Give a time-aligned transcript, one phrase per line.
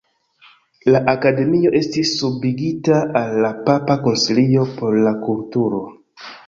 [0.95, 5.89] La Akademio estis subigita al la Papa Konsilio por la Kulturo.